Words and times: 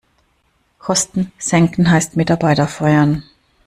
Kosten 0.79 1.31
senken 1.37 1.91
heißt 1.91 2.15
Mitarbeiter 2.15 2.67
feuern. 2.67 3.23